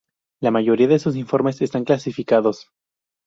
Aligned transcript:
La 0.41 0.49
mayoría 0.49 0.87
de 0.87 0.97
sus 0.97 1.15
informes 1.15 1.61
están 1.61 1.83
clasificados. 1.85 2.71